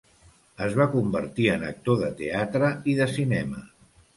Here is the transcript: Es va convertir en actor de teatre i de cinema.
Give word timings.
Es 0.67 0.77
va 0.79 0.87
convertir 0.95 1.45
en 1.57 1.65
actor 1.69 2.01
de 2.01 2.11
teatre 2.25 2.73
i 2.95 2.99
de 3.03 3.09
cinema. 3.17 3.63